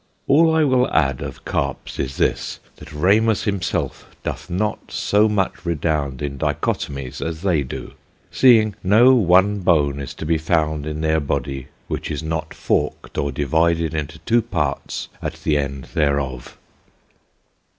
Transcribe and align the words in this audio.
All 0.27 0.55
I 0.55 0.63
will 0.63 0.87
adde 0.89 1.21
of 1.21 1.45
Carps 1.45 1.99
is 1.99 2.17
this, 2.17 2.59
that 2.77 2.91
Ramus 2.91 3.43
himself 3.43 4.09
doth 4.23 4.49
not 4.49 4.91
so 4.91 5.29
much 5.29 5.63
redound 5.63 6.23
in 6.23 6.39
Dichotomies 6.39 7.21
as 7.21 7.43
they 7.43 7.61
do; 7.61 7.93
seeing 8.31 8.73
no 8.83 9.13
one 9.13 9.59
bone 9.59 9.99
is 9.99 10.15
to 10.15 10.25
be 10.25 10.39
found 10.39 10.87
in 10.87 11.01
their 11.01 11.19
body, 11.19 11.67
which 11.87 12.09
is 12.09 12.23
not 12.23 12.51
forked 12.51 13.19
or 13.19 13.31
divided 13.31 13.93
into 13.93 14.17
two 14.17 14.41
parts 14.41 15.07
at 15.21 15.33
the 15.43 15.55
end 15.55 15.83
thereof." 15.93 16.57